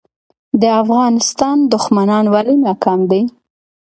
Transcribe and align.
د 0.61 0.63
افغانستان 0.81 1.57
دښمنان 1.73 2.25
ولې 2.33 2.55
ناکام 2.65 2.99
دي؟ 3.11 3.21